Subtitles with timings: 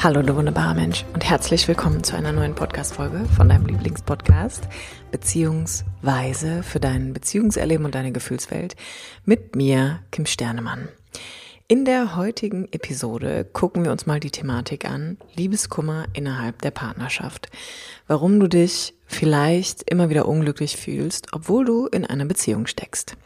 [0.00, 4.68] Hallo, du wunderbarer Mensch und herzlich willkommen zu einer neuen Podcast-Folge von deinem Lieblingspodcast
[5.10, 8.76] Beziehungsweise für dein Beziehungserleben und deine Gefühlswelt
[9.24, 10.88] mit mir, Kim Sternemann.
[11.66, 17.48] In der heutigen Episode gucken wir uns mal die Thematik an, Liebeskummer innerhalb der Partnerschaft.
[18.06, 23.16] Warum du dich vielleicht immer wieder unglücklich fühlst, obwohl du in einer Beziehung steckst.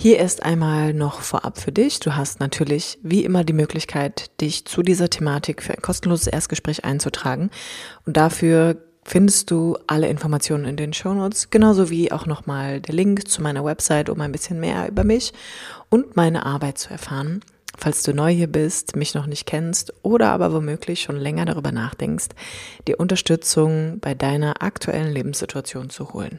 [0.00, 1.98] Hier erst einmal noch vorab für dich.
[1.98, 6.84] Du hast natürlich wie immer die Möglichkeit, dich zu dieser Thematik für ein kostenloses Erstgespräch
[6.84, 7.50] einzutragen.
[8.06, 13.26] Und dafür findest du alle Informationen in den Shownotes, genauso wie auch nochmal der Link
[13.26, 15.32] zu meiner Website, um ein bisschen mehr über mich
[15.88, 17.40] und meine Arbeit zu erfahren.
[17.76, 21.72] Falls du neu hier bist, mich noch nicht kennst oder aber womöglich schon länger darüber
[21.72, 22.28] nachdenkst,
[22.86, 26.38] die Unterstützung bei deiner aktuellen Lebenssituation zu holen.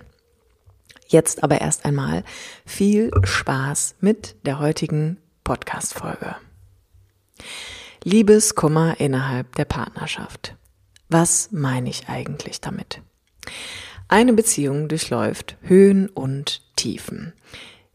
[1.11, 2.23] Jetzt aber erst einmal
[2.67, 6.35] viel Spaß mit der heutigen Podcast-Folge.
[8.03, 10.55] Liebeskummer innerhalb der Partnerschaft.
[11.09, 13.01] Was meine ich eigentlich damit?
[14.07, 17.33] Eine Beziehung durchläuft Höhen und Tiefen.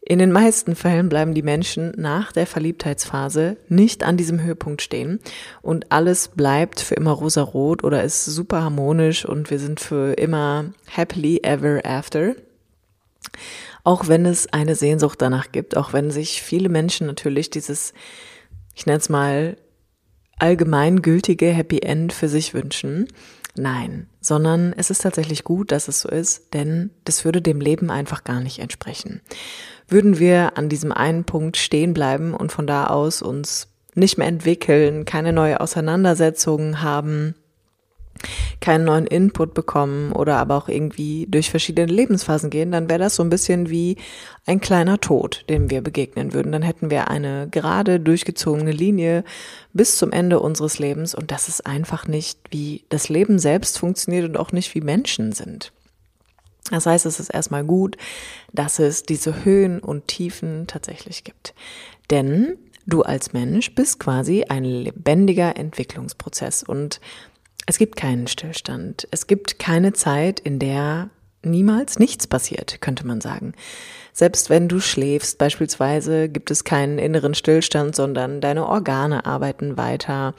[0.00, 5.20] In den meisten Fällen bleiben die Menschen nach der Verliebtheitsphase nicht an diesem Höhepunkt stehen
[5.62, 10.72] und alles bleibt für immer rosarot oder ist super harmonisch und wir sind für immer
[10.90, 12.34] happily ever after.
[13.82, 17.92] Auch wenn es eine Sehnsucht danach gibt, auch wenn sich viele Menschen natürlich dieses,
[18.74, 19.56] ich nenne es mal,
[20.38, 23.08] allgemeingültige Happy End für sich wünschen.
[23.56, 27.88] Nein, sondern es ist tatsächlich gut, dass es so ist, denn das würde dem Leben
[27.88, 29.20] einfach gar nicht entsprechen.
[29.86, 34.26] Würden wir an diesem einen Punkt stehen bleiben und von da aus uns nicht mehr
[34.26, 37.36] entwickeln, keine neue Auseinandersetzungen haben,
[38.60, 43.16] keinen neuen Input bekommen oder aber auch irgendwie durch verschiedene Lebensphasen gehen, dann wäre das
[43.16, 43.96] so ein bisschen wie
[44.46, 46.52] ein kleiner Tod, dem wir begegnen würden.
[46.52, 49.24] Dann hätten wir eine gerade durchgezogene Linie
[49.72, 54.24] bis zum Ende unseres Lebens und das ist einfach nicht, wie das Leben selbst funktioniert
[54.24, 55.72] und auch nicht wie Menschen sind.
[56.70, 57.96] Das heißt, es ist erstmal gut,
[58.52, 61.54] dass es diese Höhen und Tiefen tatsächlich gibt.
[62.10, 62.56] Denn
[62.86, 67.00] du als Mensch bist quasi ein lebendiger Entwicklungsprozess und
[67.66, 69.08] es gibt keinen Stillstand.
[69.10, 71.10] Es gibt keine Zeit, in der
[71.42, 73.54] niemals nichts passiert, könnte man sagen.
[74.12, 80.34] Selbst wenn du schläfst beispielsweise, gibt es keinen inneren Stillstand, sondern deine Organe arbeiten weiter,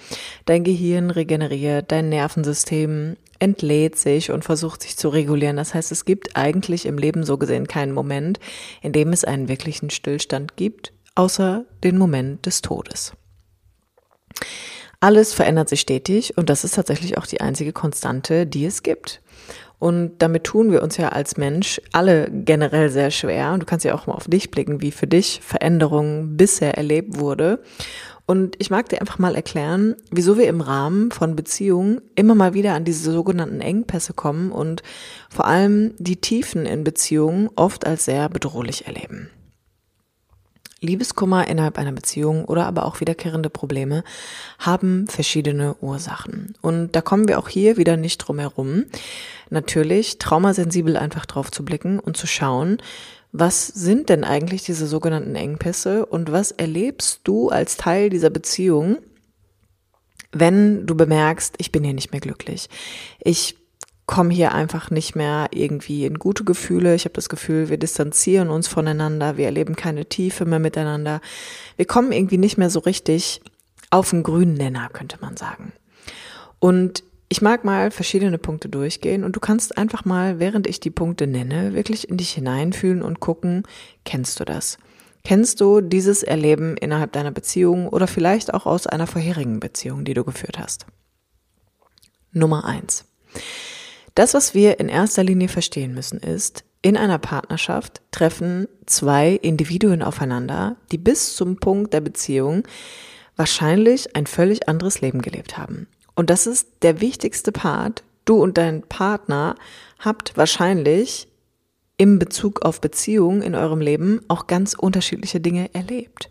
[0.46, 5.57] dein Gehirn regeneriert, dein Nervensystem entlädt sich und versucht sich zu regulieren.
[5.57, 8.40] Das heißt, es gibt eigentlich im Leben so gesehen keinen Moment,
[8.81, 13.13] in dem es einen wirklichen Stillstand gibt, außer den Moment des Todes.
[15.00, 19.22] Alles verändert sich stetig und das ist tatsächlich auch die einzige Konstante, die es gibt.
[19.78, 23.53] Und damit tun wir uns ja als Mensch alle generell sehr schwer.
[23.53, 27.19] Und du kannst ja auch mal auf dich blicken, wie für dich Veränderung bisher erlebt
[27.19, 27.61] wurde.
[28.25, 32.56] Und ich mag dir einfach mal erklären, wieso wir im Rahmen von Beziehungen immer mal
[32.56, 34.81] wieder an diese sogenannten Engpässe kommen und
[35.29, 39.29] vor allem die Tiefen in Beziehungen oft als sehr bedrohlich erleben.
[40.85, 44.03] Liebeskummer innerhalb einer Beziehung oder aber auch wiederkehrende Probleme
[44.59, 46.56] haben verschiedene Ursachen.
[46.62, 48.85] Und da kommen wir auch hier wieder nicht drum herum.
[49.50, 52.78] Natürlich traumasensibel einfach drauf zu blicken und zu schauen,
[53.31, 58.97] was sind denn eigentlich diese sogenannten Engpässe und was erlebst du als Teil dieser Beziehung,
[60.31, 62.69] wenn du bemerkst, ich bin hier nicht mehr glücklich.
[63.19, 63.57] Ich
[64.05, 66.95] komme hier einfach nicht mehr irgendwie in gute Gefühle.
[66.95, 71.21] Ich habe das Gefühl, wir distanzieren uns voneinander, wir erleben keine Tiefe mehr miteinander.
[71.75, 73.41] Wir kommen irgendwie nicht mehr so richtig
[73.89, 75.73] auf den grünen Nenner, könnte man sagen.
[76.59, 80.91] Und ich mag mal verschiedene Punkte durchgehen und du kannst einfach mal, während ich die
[80.91, 83.63] Punkte nenne, wirklich in dich hineinfühlen und gucken,
[84.03, 84.77] kennst du das?
[85.23, 90.13] Kennst du dieses Erleben innerhalb deiner Beziehung oder vielleicht auch aus einer vorherigen Beziehung, die
[90.13, 90.85] du geführt hast?
[92.31, 93.05] Nummer eins.
[94.15, 100.01] Das, was wir in erster Linie verstehen müssen, ist, in einer Partnerschaft treffen zwei Individuen
[100.01, 102.63] aufeinander, die bis zum Punkt der Beziehung
[103.35, 105.88] wahrscheinlich ein völlig anderes Leben gelebt haben.
[106.15, 108.03] Und das ist der wichtigste Part.
[108.23, 109.56] Du und dein Partner
[110.00, 111.27] habt wahrscheinlich
[111.97, 116.29] im Bezug auf Beziehungen in eurem Leben auch ganz unterschiedliche Dinge erlebt.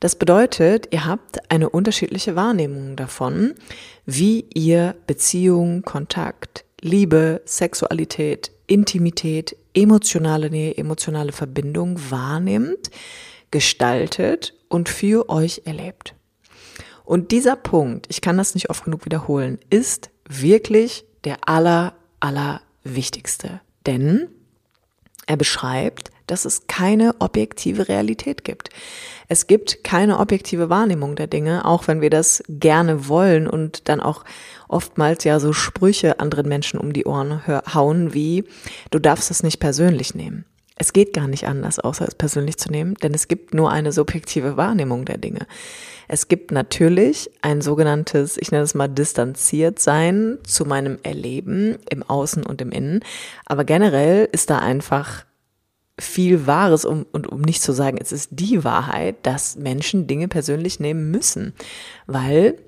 [0.00, 3.54] Das bedeutet, ihr habt eine unterschiedliche Wahrnehmung davon,
[4.04, 12.90] wie ihr Beziehung, Kontakt, Liebe, Sexualität, Intimität, emotionale Nähe, emotionale Verbindung wahrnimmt,
[13.50, 16.14] gestaltet und für euch erlebt.
[17.04, 22.60] Und dieser Punkt, ich kann das nicht oft genug wiederholen, ist wirklich der aller, aller
[22.84, 23.60] wichtigste.
[23.86, 24.28] Denn
[25.26, 28.70] er beschreibt dass es keine objektive Realität gibt.
[29.28, 34.00] Es gibt keine objektive Wahrnehmung der Dinge, auch wenn wir das gerne wollen und dann
[34.00, 34.24] auch
[34.68, 38.44] oftmals ja so Sprüche anderen Menschen um die Ohren hauen wie,
[38.90, 40.44] du darfst es nicht persönlich nehmen.
[40.78, 43.92] Es geht gar nicht anders, außer es persönlich zu nehmen, denn es gibt nur eine
[43.92, 45.46] subjektive Wahrnehmung der Dinge.
[46.06, 52.02] Es gibt natürlich ein sogenanntes, ich nenne es mal distanziert sein zu meinem Erleben im
[52.02, 53.00] Außen und im Innen,
[53.46, 55.24] aber generell ist da einfach
[55.98, 60.28] viel Wahres, um, und um nicht zu sagen, es ist die Wahrheit, dass Menschen Dinge
[60.28, 61.54] persönlich nehmen müssen,
[62.06, 62.58] weil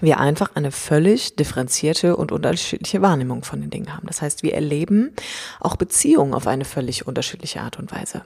[0.00, 4.06] wir einfach eine völlig differenzierte und unterschiedliche Wahrnehmung von den Dingen haben.
[4.06, 5.12] Das heißt, wir erleben
[5.60, 8.22] auch Beziehungen auf eine völlig unterschiedliche Art und Weise.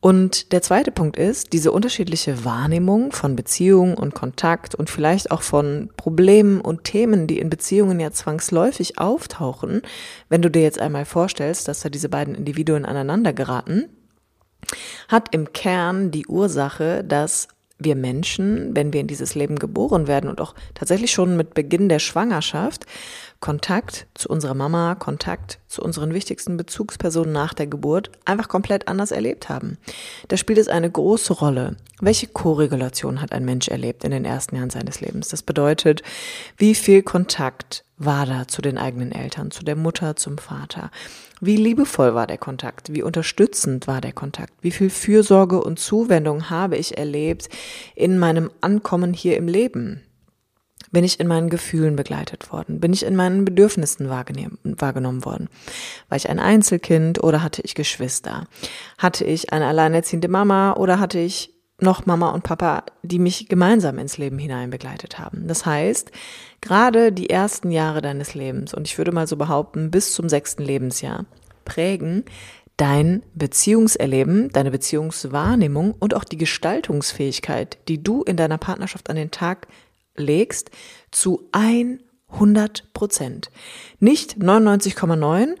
[0.00, 5.42] Und der zweite Punkt ist, diese unterschiedliche Wahrnehmung von Beziehungen und Kontakt und vielleicht auch
[5.42, 9.82] von Problemen und Themen, die in Beziehungen ja zwangsläufig auftauchen,
[10.28, 13.88] wenn du dir jetzt einmal vorstellst, dass da diese beiden Individuen aneinander geraten,
[15.08, 17.48] hat im Kern die Ursache, dass
[17.78, 21.88] wir Menschen, wenn wir in dieses Leben geboren werden und auch tatsächlich schon mit Beginn
[21.88, 22.86] der Schwangerschaft,
[23.40, 29.10] Kontakt zu unserer Mama, Kontakt zu unseren wichtigsten Bezugspersonen nach der Geburt einfach komplett anders
[29.10, 29.78] erlebt haben.
[30.28, 31.76] Da spielt es eine große Rolle.
[32.00, 35.28] Welche Koregulation hat ein Mensch erlebt in den ersten Jahren seines Lebens?
[35.28, 36.02] Das bedeutet,
[36.56, 40.90] wie viel Kontakt war da zu den eigenen Eltern, zu der Mutter, zum Vater?
[41.40, 42.92] Wie liebevoll war der Kontakt?
[42.94, 44.52] Wie unterstützend war der Kontakt?
[44.62, 47.48] Wie viel Fürsorge und Zuwendung habe ich erlebt
[47.94, 50.02] in meinem Ankommen hier im Leben?
[50.96, 52.80] Bin ich in meinen Gefühlen begleitet worden?
[52.80, 55.50] Bin ich in meinen Bedürfnissen wahrgenommen worden?
[56.08, 58.46] War ich ein Einzelkind oder hatte ich Geschwister?
[58.96, 63.98] Hatte ich eine alleinerziehende Mama oder hatte ich noch Mama und Papa, die mich gemeinsam
[63.98, 65.46] ins Leben hinein begleitet haben.
[65.48, 66.12] Das heißt,
[66.62, 70.62] gerade die ersten Jahre deines Lebens, und ich würde mal so behaupten, bis zum sechsten
[70.62, 71.26] Lebensjahr,
[71.66, 72.24] prägen
[72.78, 79.30] dein Beziehungserleben, deine Beziehungswahrnehmung und auch die Gestaltungsfähigkeit, die du in deiner Partnerschaft an den
[79.30, 79.66] Tag
[80.16, 80.70] legst,
[81.10, 83.50] zu 100 Prozent.
[84.00, 85.54] Nicht 99,9,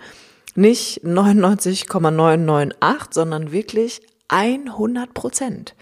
[0.54, 5.74] nicht 99,998, sondern wirklich 100 Prozent.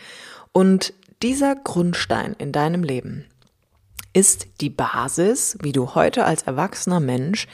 [0.52, 3.26] Und dieser Grundstein in deinem Leben
[4.12, 7.48] ist die Basis, wie du heute als erwachsener Mensch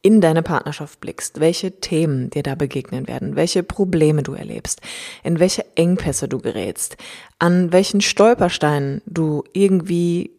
[0.00, 4.80] in deine Partnerschaft blickst, welche Themen dir da begegnen werden, welche Probleme du erlebst,
[5.24, 6.96] in welche Engpässe du gerätst,
[7.38, 10.37] an welchen Stolpersteinen du irgendwie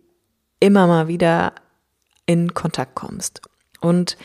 [0.60, 1.54] immer mal wieder
[2.26, 3.42] in Kontakt kommst.
[3.82, 4.18] Und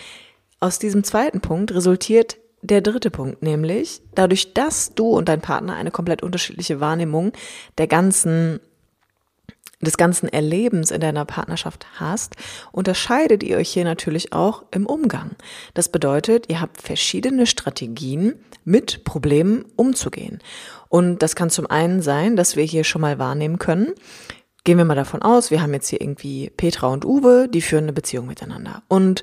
[0.61, 5.75] aus diesem zweiten Punkt resultiert der dritte Punkt, nämlich dadurch, dass du und dein Partner
[5.75, 7.33] eine komplett unterschiedliche Wahrnehmung
[7.79, 8.61] der ganzen
[9.85, 12.37] des ganzen Erlebens in deiner Partnerschaft hast,
[12.73, 15.33] unterscheidet ihr euch hier natürlich auch im Umgang.
[15.75, 18.35] Das bedeutet, ihr habt verschiedene Strategien,
[18.65, 20.41] mit Problemen umzugehen.
[20.89, 23.93] Und das kann zum einen sein, dass wir hier schon mal wahrnehmen können,
[24.65, 27.85] Gehen wir mal davon aus, wir haben jetzt hier irgendwie Petra und Uwe, die führen
[27.85, 28.83] eine Beziehung miteinander.
[28.89, 29.23] Und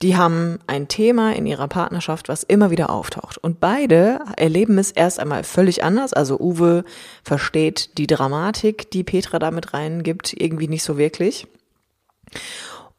[0.00, 3.36] die haben ein Thema in ihrer Partnerschaft, was immer wieder auftaucht.
[3.36, 6.14] Und beide erleben es erst einmal völlig anders.
[6.14, 6.84] Also Uwe
[7.22, 11.46] versteht die Dramatik, die Petra damit reingibt, irgendwie nicht so wirklich.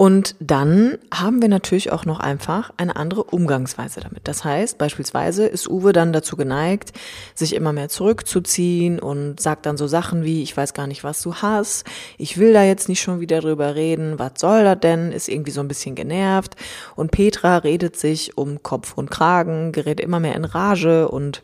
[0.01, 4.29] Und dann haben wir natürlich auch noch einfach eine andere Umgangsweise damit.
[4.29, 6.93] Das heißt, beispielsweise ist Uwe dann dazu geneigt,
[7.35, 11.21] sich immer mehr zurückzuziehen und sagt dann so Sachen wie, ich weiß gar nicht, was
[11.21, 11.83] du hast,
[12.17, 15.51] ich will da jetzt nicht schon wieder drüber reden, was soll das denn, ist irgendwie
[15.51, 16.55] so ein bisschen genervt.
[16.95, 21.43] Und Petra redet sich um Kopf und Kragen, gerät immer mehr in Rage und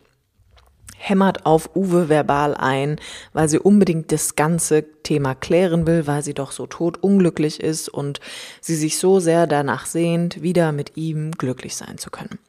[0.97, 2.97] hämmert auf Uwe verbal ein,
[3.33, 7.89] weil sie unbedingt das ganze Thema klären will, weil sie doch so tot unglücklich ist
[7.89, 8.19] und
[8.61, 12.39] sie sich so sehr danach sehnt, wieder mit ihm glücklich sein zu können.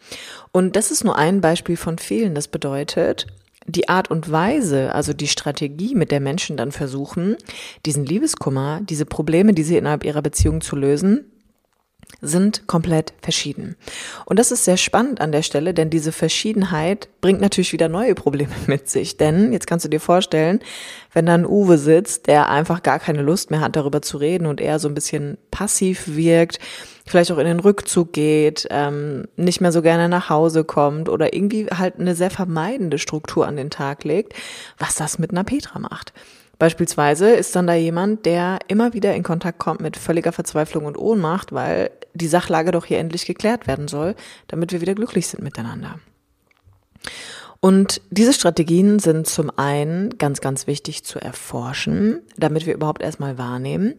[0.52, 2.34] Und das ist nur ein Beispiel von vielen.
[2.34, 3.26] Das bedeutet,
[3.66, 7.36] die Art und Weise, also die Strategie, mit der Menschen dann versuchen,
[7.84, 11.30] diesen Liebeskummer, diese Probleme, die sie innerhalb ihrer Beziehung zu lösen,
[12.20, 13.76] sind komplett verschieden.
[14.24, 18.14] Und das ist sehr spannend an der Stelle, denn diese Verschiedenheit bringt natürlich wieder neue
[18.14, 19.16] Probleme mit sich.
[19.16, 20.60] Denn jetzt kannst du dir vorstellen,
[21.12, 24.60] wenn dann Uwe sitzt, der einfach gar keine Lust mehr hat, darüber zu reden und
[24.60, 26.58] eher so ein bisschen passiv wirkt,
[27.06, 31.34] vielleicht auch in den Rückzug geht, ähm, nicht mehr so gerne nach Hause kommt oder
[31.34, 34.34] irgendwie halt eine sehr vermeidende Struktur an den Tag legt,
[34.78, 36.12] was das mit einer Petra macht.
[36.58, 40.96] Beispielsweise ist dann da jemand, der immer wieder in Kontakt kommt mit völliger Verzweiflung und
[40.96, 44.14] Ohnmacht, weil die Sachlage doch hier endlich geklärt werden soll,
[44.48, 45.98] damit wir wieder glücklich sind miteinander.
[47.60, 53.38] Und diese Strategien sind zum einen ganz, ganz wichtig zu erforschen, damit wir überhaupt erstmal
[53.38, 53.94] wahrnehmen,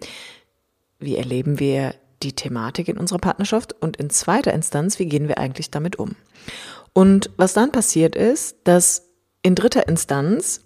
[1.00, 5.38] wie erleben wir die Thematik in unserer Partnerschaft und in zweiter Instanz, wie gehen wir
[5.38, 6.16] eigentlich damit um.
[6.94, 9.10] Und was dann passiert ist, dass
[9.44, 10.62] in dritter Instanz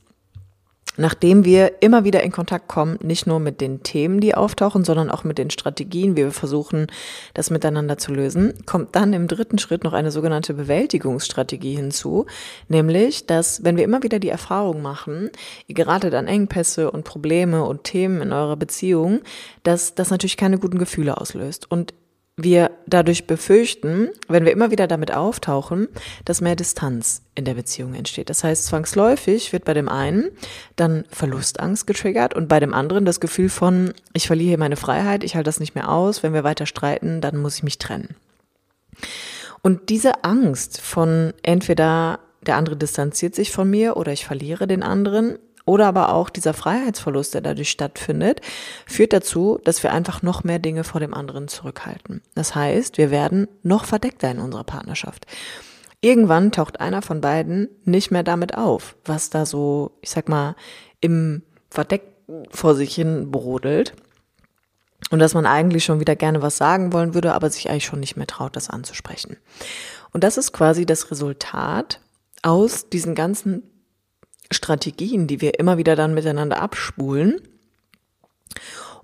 [0.97, 5.09] nachdem wir immer wieder in Kontakt kommen, nicht nur mit den Themen, die auftauchen, sondern
[5.09, 6.87] auch mit den Strategien, wie wir versuchen,
[7.33, 12.25] das miteinander zu lösen, kommt dann im dritten Schritt noch eine sogenannte Bewältigungsstrategie hinzu,
[12.67, 15.29] nämlich, dass wenn wir immer wieder die Erfahrung machen,
[15.67, 19.21] ihr geratet an Engpässe und Probleme und Themen in eurer Beziehung,
[19.63, 21.71] dass das natürlich keine guten Gefühle auslöst.
[21.71, 21.93] Und
[22.37, 25.87] wir dadurch befürchten, wenn wir immer wieder damit auftauchen,
[26.25, 28.29] dass mehr Distanz in der Beziehung entsteht.
[28.29, 30.31] Das heißt, zwangsläufig wird bei dem einen
[30.75, 35.35] dann Verlustangst getriggert und bei dem anderen das Gefühl von, ich verliere meine Freiheit, ich
[35.35, 38.15] halte das nicht mehr aus, wenn wir weiter streiten, dann muss ich mich trennen.
[39.61, 44.81] Und diese Angst von entweder der andere distanziert sich von mir oder ich verliere den
[44.81, 48.41] anderen, oder aber auch dieser Freiheitsverlust, der dadurch stattfindet,
[48.85, 52.21] führt dazu, dass wir einfach noch mehr Dinge vor dem anderen zurückhalten.
[52.35, 55.25] Das heißt, wir werden noch verdeckter in unserer Partnerschaft.
[56.01, 60.55] Irgendwann taucht einer von beiden nicht mehr damit auf, was da so, ich sag mal,
[60.99, 62.03] im Verdeck
[62.49, 63.93] vor sich hin brodelt.
[65.09, 67.99] Und dass man eigentlich schon wieder gerne was sagen wollen würde, aber sich eigentlich schon
[67.99, 69.37] nicht mehr traut, das anzusprechen.
[70.13, 71.99] Und das ist quasi das Resultat
[72.43, 73.63] aus diesen ganzen
[74.51, 77.41] Strategien, die wir immer wieder dann miteinander abspulen,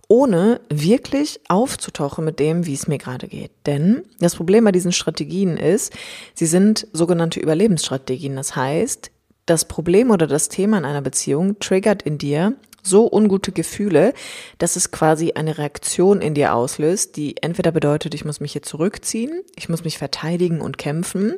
[0.07, 3.51] ohne wirklich aufzutauchen mit dem, wie es mir gerade geht.
[3.65, 5.93] Denn das Problem bei diesen Strategien ist,
[6.33, 8.35] sie sind sogenannte Überlebensstrategien.
[8.35, 9.11] Das heißt,
[9.45, 14.13] das Problem oder das Thema in einer Beziehung triggert in dir so ungute Gefühle,
[14.59, 18.61] dass es quasi eine Reaktion in dir auslöst, die entweder bedeutet, ich muss mich hier
[18.61, 21.35] zurückziehen, ich muss mich verteidigen und kämpfen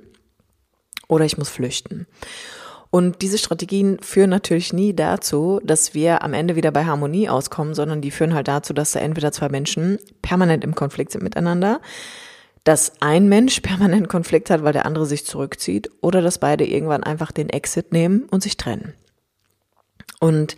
[1.07, 2.05] oder ich muss flüchten.
[2.91, 7.75] Und diese Strategien führen natürlich nie dazu, dass wir am Ende wieder bei Harmonie auskommen,
[7.75, 11.81] sondern die führen halt dazu, dass da entweder zwei Menschen permanent im Konflikt sind miteinander,
[12.63, 17.03] dass ein Mensch permanent Konflikt hat, weil der andere sich zurückzieht, oder dass beide irgendwann
[17.03, 18.93] einfach den Exit nehmen und sich trennen.
[20.19, 20.58] Und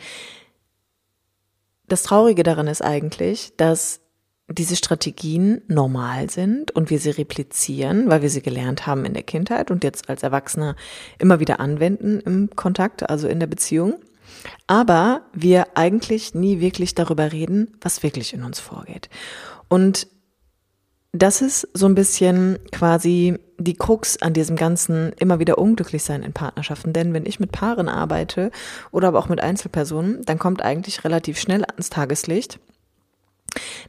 [1.88, 4.00] das Traurige daran ist eigentlich, dass
[4.50, 9.24] diese Strategien normal sind und wir sie replizieren, weil wir sie gelernt haben in der
[9.24, 10.75] Kindheit und jetzt als Erwachsener
[11.19, 13.95] immer wieder anwenden im Kontakt, also in der Beziehung.
[14.67, 19.10] Aber wir eigentlich nie wirklich darüber reden, was wirklich in uns vorgeht.
[19.67, 20.07] Und
[21.13, 26.24] das ist so ein bisschen quasi die Krux an diesem ganzen immer wieder unglücklich sein
[26.24, 26.93] in Partnerschaften.
[26.93, 28.51] Denn wenn ich mit Paaren arbeite
[28.91, 32.60] oder aber auch mit Einzelpersonen, dann kommt eigentlich relativ schnell ans Tageslicht,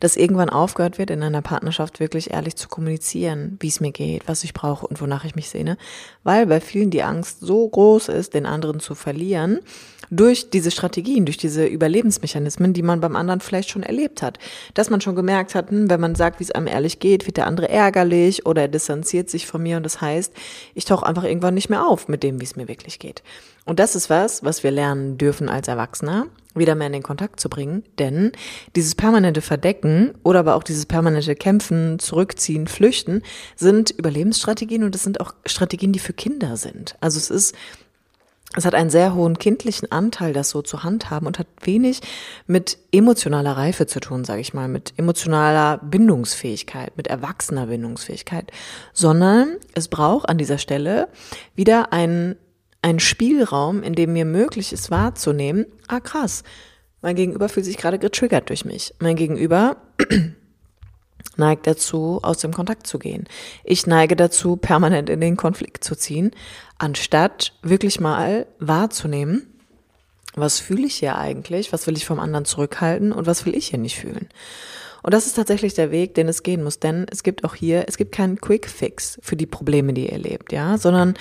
[0.00, 4.26] dass irgendwann aufgehört wird, in einer Partnerschaft wirklich ehrlich zu kommunizieren, wie es mir geht,
[4.26, 5.76] was ich brauche und wonach ich mich sehne,
[6.24, 9.60] weil bei vielen die Angst so groß ist, den anderen zu verlieren,
[10.12, 14.38] durch diese Strategien, durch diese Überlebensmechanismen, die man beim anderen vielleicht schon erlebt hat.
[14.74, 17.38] Dass man schon gemerkt hat, hm, wenn man sagt, wie es einem ehrlich geht, wird
[17.38, 20.34] der andere ärgerlich oder er distanziert sich von mir und das heißt,
[20.74, 23.22] ich tauche einfach irgendwann nicht mehr auf mit dem, wie es mir wirklich geht.
[23.64, 27.40] Und das ist was, was wir lernen dürfen als Erwachsener, wieder mehr in den Kontakt
[27.40, 28.32] zu bringen, denn
[28.76, 33.22] dieses permanente Verdecken oder aber auch dieses permanente Kämpfen, Zurückziehen, Flüchten
[33.56, 36.96] sind Überlebensstrategien und es sind auch Strategien, die für Kinder sind.
[37.00, 37.54] Also es ist
[38.54, 42.00] es hat einen sehr hohen kindlichen Anteil, das so zu handhaben und hat wenig
[42.46, 48.52] mit emotionaler Reife zu tun, sage ich mal, mit emotionaler Bindungsfähigkeit, mit erwachsener Bindungsfähigkeit,
[48.92, 51.08] sondern es braucht an dieser Stelle
[51.54, 52.36] wieder einen,
[52.82, 56.42] einen Spielraum, in dem mir möglich ist wahrzunehmen, ah krass,
[57.00, 58.94] mein Gegenüber fühlt sich gerade getriggert durch mich.
[59.00, 59.76] Mein Gegenüber
[61.36, 63.24] neigt dazu, aus dem Kontakt zu gehen.
[63.64, 66.32] Ich neige dazu, permanent in den Konflikt zu ziehen,
[66.78, 69.46] anstatt wirklich mal wahrzunehmen,
[70.34, 73.68] was fühle ich hier eigentlich, was will ich vom anderen zurückhalten und was will ich
[73.68, 74.28] hier nicht fühlen.
[75.02, 77.84] Und das ist tatsächlich der Weg, den es gehen muss, denn es gibt auch hier,
[77.88, 81.14] es gibt keinen Quick Fix für die Probleme, die ihr erlebt, ja, sondern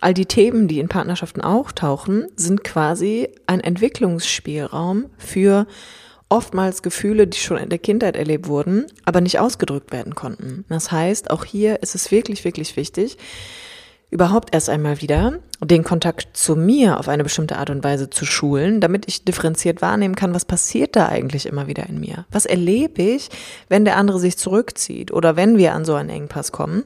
[0.00, 5.66] all die Themen, die in Partnerschaften auftauchen, sind quasi ein Entwicklungsspielraum für
[6.30, 10.64] oftmals Gefühle, die schon in der Kindheit erlebt wurden, aber nicht ausgedrückt werden konnten.
[10.70, 13.18] Das heißt, auch hier ist es wirklich, wirklich wichtig,
[14.10, 18.24] überhaupt erst einmal wieder den Kontakt zu mir auf eine bestimmte Art und Weise zu
[18.24, 22.26] schulen, damit ich differenziert wahrnehmen kann, was passiert da eigentlich immer wieder in mir?
[22.30, 23.28] Was erlebe ich,
[23.68, 26.84] wenn der andere sich zurückzieht oder wenn wir an so einen Engpass kommen?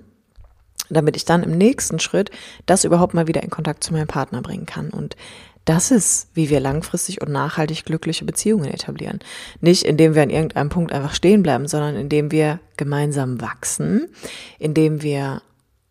[0.90, 2.30] damit ich dann im nächsten Schritt
[2.66, 4.90] das überhaupt mal wieder in Kontakt zu meinem Partner bringen kann.
[4.90, 5.16] Und
[5.64, 9.20] das ist, wie wir langfristig und nachhaltig glückliche Beziehungen etablieren.
[9.60, 14.08] Nicht indem wir an irgendeinem Punkt einfach stehen bleiben, sondern indem wir gemeinsam wachsen,
[14.58, 15.42] indem wir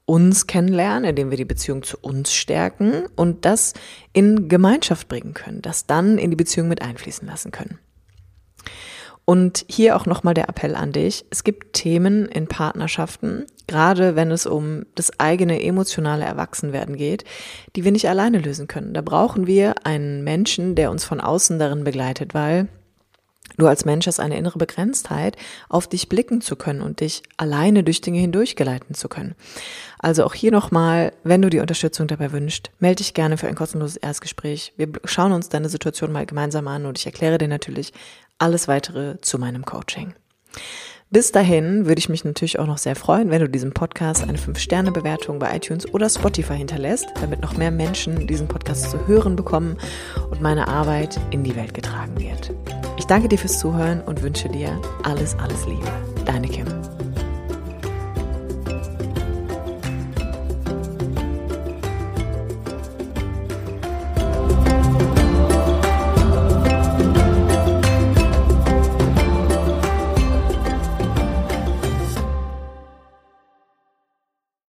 [0.06, 3.74] uns kennenlernen, indem wir die Beziehung zu uns stärken und das
[4.12, 7.80] in Gemeinschaft bringen können, das dann in die Beziehung mit einfließen lassen können.
[9.26, 11.26] Und hier auch nochmal der Appell an dich.
[11.30, 17.24] Es gibt Themen in Partnerschaften, gerade wenn es um das eigene emotionale Erwachsenwerden geht,
[17.76, 18.94] die wir nicht alleine lösen können.
[18.94, 22.68] Da brauchen wir einen Menschen, der uns von außen darin begleitet, weil
[23.58, 25.38] Du als Mensch hast eine innere Begrenztheit,
[25.70, 29.36] auf dich blicken zu können und dich alleine durch Dinge hindurchgeleiten zu können.
[30.00, 33.56] Also auch hier nochmal, wenn du die Unterstützung dabei wünschst, melde dich gerne für ein
[33.56, 34.74] kostenloses Erstgespräch.
[34.76, 37.94] Wir schauen uns deine Situation mal gemeinsam an und ich erkläre dir natürlich
[38.38, 40.14] alles weitere zu meinem Coaching.
[41.14, 44.40] Bis dahin würde ich mich natürlich auch noch sehr freuen, wenn du diesem Podcast eine
[44.40, 49.78] 5-Sterne-Bewertung bei iTunes oder Spotify hinterlässt, damit noch mehr Menschen diesen Podcast zu hören bekommen
[50.32, 52.52] und meine Arbeit in die Welt getragen wird.
[52.98, 55.92] Ich danke dir fürs Zuhören und wünsche dir alles, alles Liebe.
[56.26, 56.66] Deine Kim.